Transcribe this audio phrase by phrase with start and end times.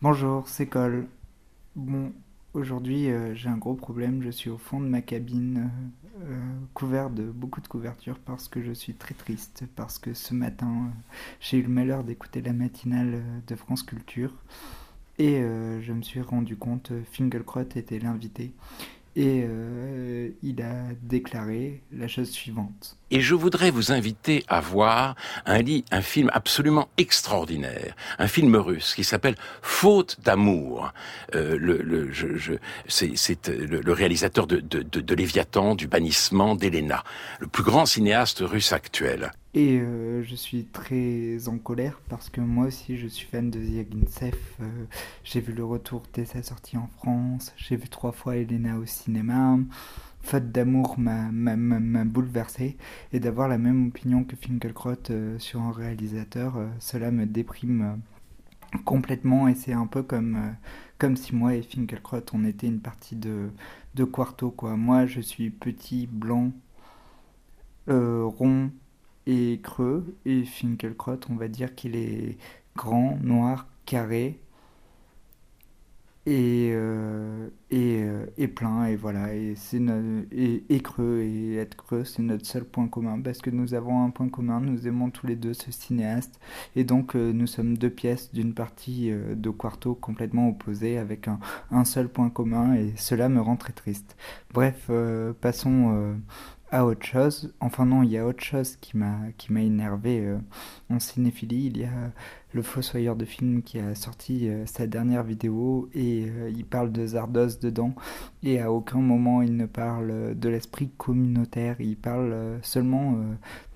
[0.00, 1.08] Bonjour, c'est Cole.
[1.74, 2.12] Bon,
[2.54, 5.72] aujourd'hui euh, j'ai un gros problème, je suis au fond de ma cabine,
[6.20, 6.40] euh, euh,
[6.72, 10.92] couvert de beaucoup de couvertures parce que je suis très triste, parce que ce matin
[11.40, 14.32] j'ai eu le malheur d'écouter la matinale de France Culture.
[15.18, 18.52] Et je me suis rendu compte, Fingelkrot était l'invité
[19.18, 22.96] et euh, il a déclaré la chose suivante.
[23.10, 25.60] Et je voudrais vous inviter à voir un,
[26.02, 30.92] film absolument extraordinaire, un film russe qui s'appelle Faute d'amour.
[31.34, 32.12] Euh, le,
[32.86, 37.02] c'est le, le, réalisateur de, de Léviathan, du bannissement d'Elena,
[37.40, 39.32] le plus grand cinéaste russe actuel.
[39.58, 43.60] Et euh, je suis très en colère parce que moi aussi je suis fan de
[43.60, 44.36] Ziagintsev.
[44.60, 44.84] Euh,
[45.24, 47.52] j'ai vu le retour dès sa sortie en France.
[47.56, 49.58] J'ai vu trois fois Elena au cinéma.
[50.20, 52.76] Faute d'amour m'a bouleversé.
[53.12, 58.00] Et d'avoir la même opinion que Finkelkraut euh, sur un réalisateur, euh, cela me déprime
[58.84, 59.48] complètement.
[59.48, 60.38] Et c'est un peu comme,
[61.16, 63.50] si moi et Finkelkraut on était une partie de,
[64.04, 64.54] Quarto.
[64.76, 66.52] Moi je suis petit, blanc,
[67.88, 68.70] rond
[69.78, 70.16] creux.
[70.24, 72.36] Et Finkelkraut, on va dire qu'il est
[72.76, 74.40] grand, noir, carré
[76.28, 79.80] et, euh, et, euh, et, plein et voilà et c'est
[80.30, 84.04] et, et, creux et être creux c'est notre seul point commun parce que nous avons
[84.04, 86.38] un point commun nous aimons tous les deux ce cinéaste
[86.76, 91.28] et donc euh, nous sommes deux pièces d'une partie euh, de quarto complètement opposée avec
[91.28, 91.38] un,
[91.70, 94.14] un, seul point commun et cela me rend très triste
[94.52, 94.90] bref
[95.40, 96.14] passons
[96.70, 97.52] à autre chose.
[97.60, 100.38] Enfin non, il y a autre chose qui m'a qui m'a énervé euh,
[100.90, 101.66] en cinéphilie.
[101.66, 102.12] Il y a
[102.52, 106.92] le Fossoyeur de film qui a sorti euh, sa dernière vidéo et euh, il parle
[106.92, 107.94] de Zardos dedans
[108.42, 111.76] et à aucun moment il ne parle de l'esprit communautaire.
[111.80, 113.16] Il parle seulement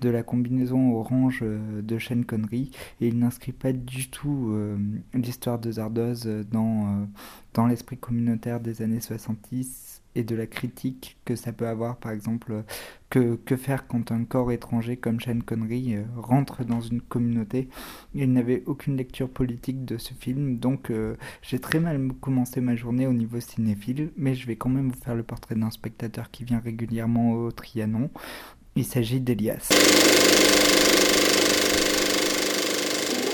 [0.01, 2.71] de la combinaison orange de Sean Connery
[3.01, 4.55] et il n'inscrit pas du tout
[5.13, 7.07] l'histoire de Zardos dans
[7.53, 12.11] dans l'esprit communautaire des années 70 et de la critique que ça peut avoir, par
[12.11, 12.63] exemple,
[13.09, 17.67] que, que faire quand un corps étranger comme Sean Connery euh, rentre dans une communauté.
[18.13, 22.75] Il n'avait aucune lecture politique de ce film, donc euh, j'ai très mal commencé ma
[22.75, 26.31] journée au niveau cinéphile, mais je vais quand même vous faire le portrait d'un spectateur
[26.31, 28.09] qui vient régulièrement au Trianon.
[28.75, 29.69] Il s'agit d'Elias.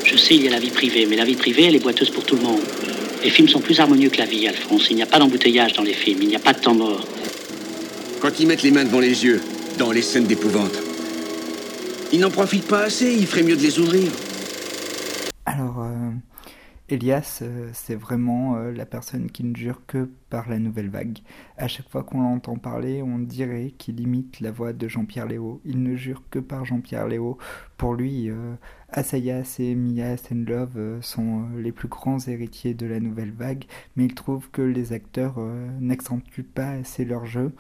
[0.04, 2.10] Je sais, il y a la vie privée, mais la vie privée, elle est boiteuse
[2.10, 2.99] pour tout le monde.
[3.24, 4.88] Les films sont plus harmonieux que la vie, Alphonse.
[4.90, 7.06] Il n'y a pas d'embouteillage dans les films, il n'y a pas de temps mort.
[8.22, 9.42] Quand ils mettent les mains devant les yeux,
[9.78, 10.74] dans les scènes d'épouvante,
[12.12, 14.10] ils n'en profitent pas assez, il ferait mieux de les ouvrir.
[15.46, 16.12] Alors, euh,
[16.90, 21.20] Elias, euh, c'est vraiment euh, la personne qui ne jure que par la nouvelle vague.
[21.56, 25.62] À chaque fois qu'on l'entend parler, on dirait qu'il imite la voix de Jean-Pierre Léo.
[25.66, 27.38] Il ne jure que par Jean-Pierre Léo.
[27.78, 28.56] Pour lui, euh,
[28.90, 34.16] Asayas et Mia Stenlove sont les plus grands héritiers de la nouvelle vague, mais il
[34.16, 35.40] trouve que les acteurs
[35.80, 37.54] n'accentuent pas assez leur jeu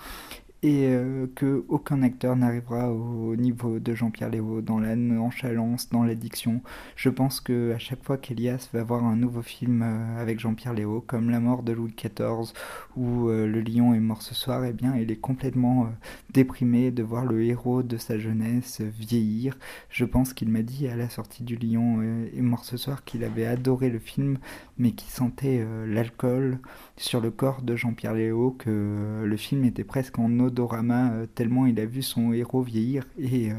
[0.61, 6.03] et euh, que aucun acteur n'arrivera au niveau de Jean-Pierre Léo dans la nonchalance, dans
[6.03, 6.61] l'addiction.
[6.97, 10.73] Je pense que à chaque fois qu'Elias va voir un nouveau film euh, avec Jean-Pierre
[10.73, 12.53] Léo, comme La mort de Louis XIV
[12.97, 15.87] ou euh, Le lion est mort ce soir, eh bien, il est complètement euh,
[16.31, 19.57] déprimé de voir le héros de sa jeunesse vieillir.
[19.89, 23.23] Je pense qu'il m'a dit à la sortie du lion est mort ce soir qu'il
[23.23, 24.37] avait adoré le film,
[24.77, 26.59] mais qu'il sentait l'alcool
[26.97, 31.65] sur le corps de Jean-Pierre Léo, que le film était presque en odorama euh, tellement
[31.65, 33.55] il a vu son héros vieillir et euh,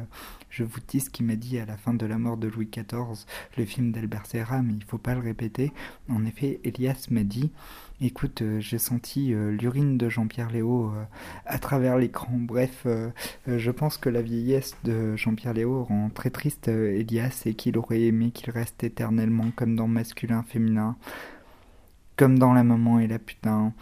[0.50, 2.68] je vous dis ce qu'il m'a dit à la fin de la mort de Louis
[2.70, 3.24] XIV,
[3.56, 5.72] le film d'Albert Serra, mais il faut pas le répéter.
[6.08, 7.52] En effet, Elias m'a dit
[8.00, 10.92] Écoute, euh, j'ai senti l'urine de Jean-Pierre Léo
[11.46, 12.32] à travers l'écran.
[12.32, 12.86] Bref,
[13.46, 18.02] je pense que la vieillesse de Jean-Pierre Léo rend très triste Elias et qu'il aurait
[18.02, 20.96] aimé qu'il reste éternellement comme dans Masculin Féminin,
[22.16, 23.72] comme dans La Maman et la Putain,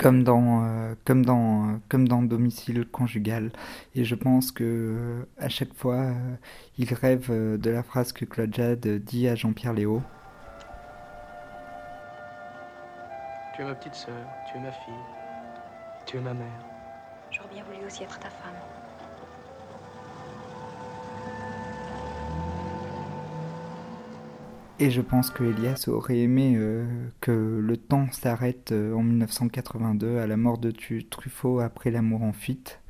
[0.00, 3.52] comme dans, euh, comme dans, euh, comme dans Domicile conjugal.
[3.94, 6.34] Et je pense que euh, à chaque fois, euh,
[6.78, 10.02] il rêve euh, de la phrase que Claude Jade dit à Jean-Pierre Léo.
[13.54, 14.14] Tu es ma petite sœur,
[14.50, 14.94] tu es ma fille,
[16.06, 16.64] tu es ma mère.
[17.30, 18.54] J'aurais bien voulu aussi être ta femme.
[24.82, 26.86] Et je pense que Elias aurait aimé euh,
[27.20, 32.32] que le temps s'arrête euh, en 1982 à la mort de Truffaut après l'amour en
[32.32, 32.80] fuite.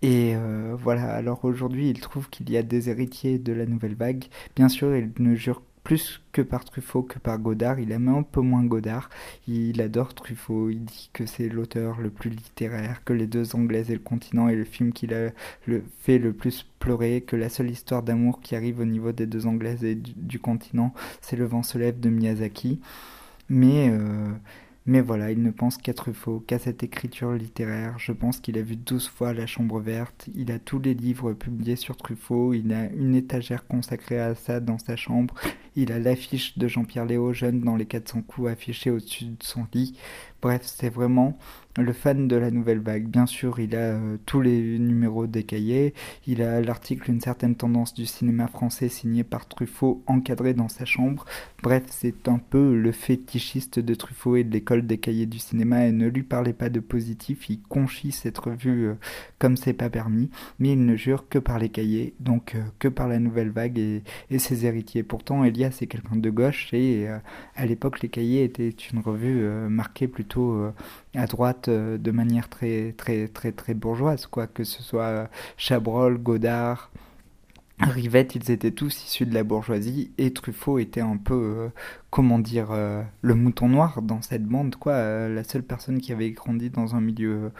[0.00, 3.94] Et euh, voilà, alors aujourd'hui il trouve qu'il y a des héritiers de la nouvelle
[3.94, 4.24] vague.
[4.56, 7.78] Bien sûr, il ne jure plus que par Truffaut que par Godard.
[7.78, 9.10] Il aime un peu moins Godard.
[9.46, 10.70] Il adore Truffaut.
[10.70, 14.48] Il dit que c'est l'auteur le plus littéraire, que les deux Anglaises et le continent
[14.48, 15.30] est le film qu'il a
[15.66, 19.26] le, fait le plus pleurer, que la seule histoire d'amour qui arrive au niveau des
[19.26, 22.80] deux Anglaises et du, continent, c'est Le vent se lève de Miyazaki.
[23.50, 24.32] Mais euh,
[24.86, 27.98] mais voilà, il ne pense qu'à Truffaut, qu'à cette écriture littéraire.
[27.98, 31.32] Je pense qu'il a vu douze fois La Chambre verte, il a tous les livres
[31.32, 35.34] publiés sur Truffaut, il a une étagère consacrée à ça dans sa chambre,
[35.76, 39.66] il a l'affiche de Jean-Pierre Léo jeune dans les 400 coups affichée au-dessus de son
[39.72, 39.96] lit.
[40.42, 41.38] Bref, c'est vraiment
[41.82, 43.08] le fan de la nouvelle vague.
[43.08, 45.94] Bien sûr, il a euh, tous les numéros des cahiers,
[46.26, 50.84] il a l'article Une certaine tendance du cinéma français signé par Truffaut encadré dans sa
[50.84, 51.24] chambre.
[51.62, 55.86] Bref, c'est un peu le fétichiste de Truffaut et de l'école des cahiers du cinéma
[55.86, 58.94] et ne lui parlez pas de positif, il conchit cette revue euh,
[59.38, 62.88] comme c'est pas permis, mais il ne jure que par les cahiers, donc euh, que
[62.88, 64.02] par la nouvelle vague et,
[64.38, 65.02] ses héritiers.
[65.02, 67.08] Pourtant, Elias est quelqu'un de gauche et
[67.56, 70.70] à l'époque, les cahiers étaient une revue marquée plutôt
[71.14, 76.18] à droite euh, de manière très très très très bourgeoise quoi que ce soit Chabrol,
[76.18, 76.90] Godard,
[77.80, 81.68] Rivette, ils étaient tous issus de la bourgeoisie et Truffaut était un peu, euh,
[82.10, 85.28] comment dire, euh, le mouton noir dans cette bande, quoi.
[85.28, 87.50] la seule personne qui avait grandi dans un milieu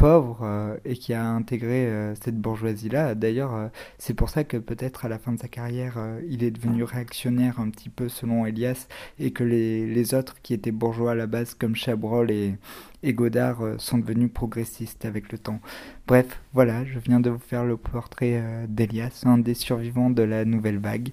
[0.00, 3.14] pauvre euh, et qui a intégré euh, cette bourgeoisie-là.
[3.14, 3.68] D'ailleurs, euh,
[3.98, 7.60] c'est pour ça que peut-être à la fin de sa carrière, il est devenu réactionnaire
[7.60, 8.88] un petit peu selon Elias
[9.18, 12.54] et que les, autres qui étaient bourgeois à la base comme Chabrol et,
[13.02, 15.60] et Godard sont devenus progressistes avec le temps.
[16.06, 20.46] Bref, voilà, je viens de vous faire le portrait d'Elias, un des survivants de la
[20.46, 21.10] nouvelle vague.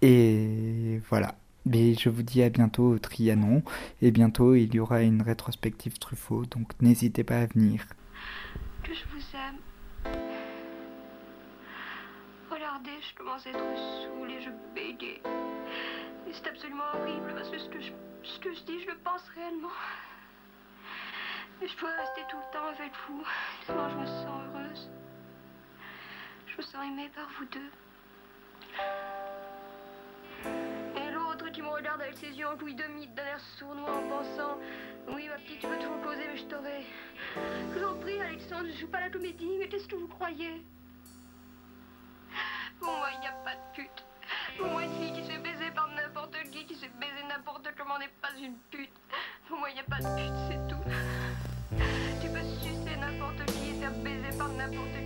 [0.00, 1.34] Et voilà.
[1.66, 3.62] Mais je vous dis à bientôt au Trianon,
[4.00, 7.86] et bientôt il y aura une rétrospective Truffaut, donc n'hésitez pas à venir
[9.34, 9.58] aime.
[12.50, 15.20] Regardez, je commence à être saoule et je bégaye.
[16.28, 17.92] Et c'est absolument horrible parce que ce que, je,
[18.22, 19.70] ce que je dis, je le pense réellement.
[21.62, 23.24] Et je pourrais rester tout le temps avec vous,
[23.66, 24.90] je me sens heureuse.
[26.46, 27.70] Je me sens aimée par vous deux.
[32.20, 34.58] Ses yeux en couille de mythe d'un air sournois en pensant
[35.08, 36.86] Oui, ma petite, tu peux toujours poser, mais je t'aurai.
[37.34, 40.62] Je vous en prie, Alexandre, je joue pas la comédie, mais qu'est-ce que vous croyez?
[42.80, 44.04] Pour moi, il n'y a pas de pute.
[44.58, 47.22] Pour moi, une fille qui se fait baiser par n'importe qui, qui se fait baiser
[47.28, 48.90] n'importe comment n'est pas une pute.
[49.48, 50.82] Pour moi, il n'y a pas de pute, c'est tout.
[52.20, 55.05] Tu peux sucer n'importe qui et faire baiser par n'importe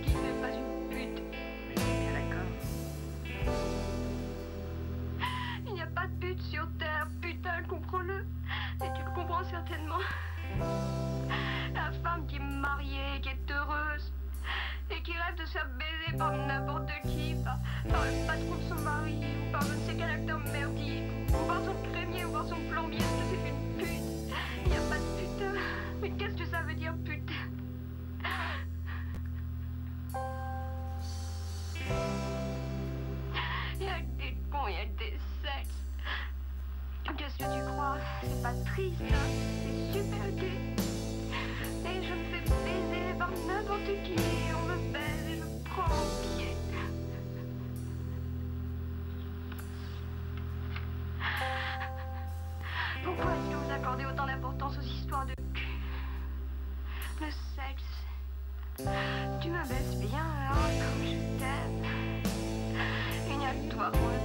[63.81, 64.20] Il n'y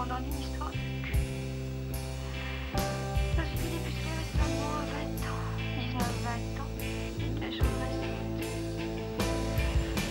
[0.00, 1.16] indépendant d'une histoire de cul.
[3.36, 5.44] Je suis débutée récemment à 20 ans,
[5.78, 6.70] 19-20 ans,
[7.40, 8.40] la chose récente.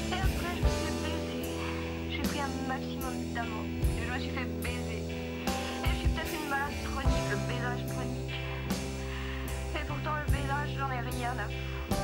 [0.10, 1.44] Et après, je me suis fait baiser.
[2.10, 3.66] J'ai pris un maximum d'amour
[3.98, 5.04] et je me suis fait baiser.
[5.84, 8.36] Et je suis peut-être une malade chronique, le baisage chronique.
[9.76, 12.02] Et pourtant, le baisage, j'en ai rien à foutre.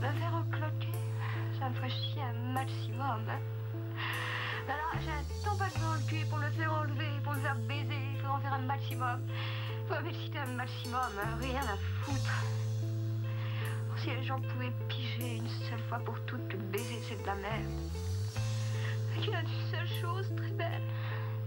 [0.00, 0.98] Me faire encloquer,
[1.58, 3.22] ça me ferait chier un maximum.
[3.28, 3.59] Hein.
[4.70, 8.02] Là, j'ai un tampon dans le cul pour le faire enlever, pour le faire baiser,
[8.14, 9.20] il faut en faire un maximum.
[9.88, 12.44] Faut m'exciter un maximum, hein, rien à foutre.
[13.96, 17.34] Si les gens pouvaient piger une seule fois pour toutes que baiser c'est de la
[17.34, 17.66] merde.
[19.20, 20.82] Qu'il y a une seule chose très belle.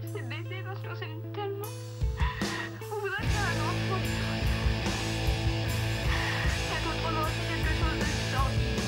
[0.02, 1.72] s'est baisé parce qu'on s'aime tellement.
[2.92, 4.00] On voudrait faire un enfant.
[6.68, 8.83] C'est quelque chose de sordide.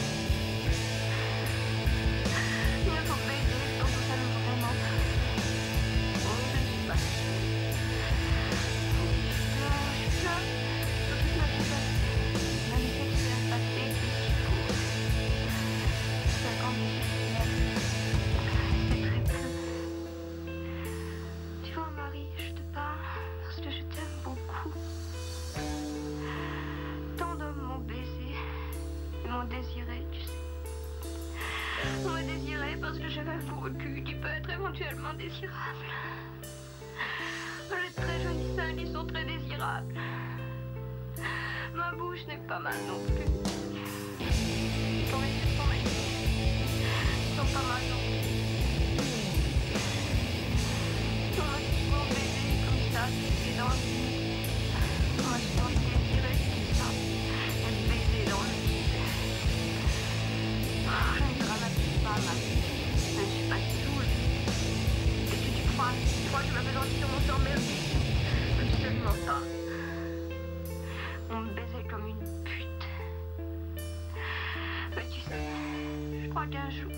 [33.79, 35.87] Cul qui peut être éventuellement désirable.
[37.71, 39.95] De très jolis seins qui sont très désirables.
[41.75, 43.25] Ma bouche n'est pas mal non plus.
[45.11, 46.67] Ton yeux sont magnifiques.
[47.29, 48.27] Ils sont pas mal non plus.
[51.39, 53.75] On m'a souvent baisé comme ça, baisé dans
[66.47, 67.61] Tu je m'appelle sur mon s'emmerder
[68.63, 69.43] Absolument pas.
[71.31, 72.67] On me baisait comme une pute.
[74.95, 75.41] Mais tu sais,
[76.23, 76.93] je crois qu'un jour,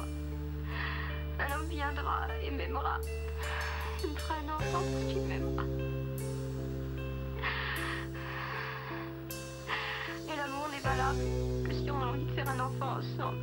[1.38, 3.00] un homme viendra et m'aimera.
[4.04, 5.64] Il me fera un enfant parce qu'il m'aimera.
[10.30, 11.20] Et l'amour n'est valable
[11.66, 13.38] que si on a envie de faire un enfant ensemble.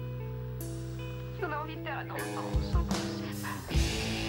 [1.38, 4.25] Si on a envie de faire un enfant ensemble, on s'aime.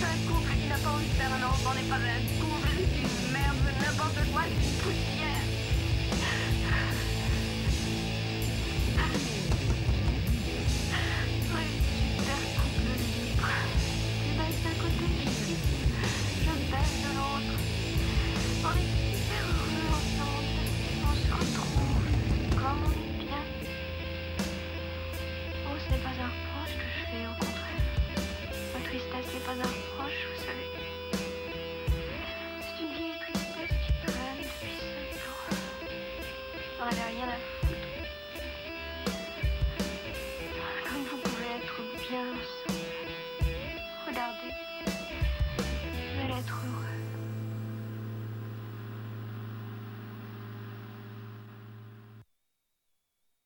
[0.00, 3.02] Un couple qui n'a pas envie de faire un enfant n'est pas un couple, c'est
[3.02, 5.17] une merde, c'est n'importe quoi, c'est une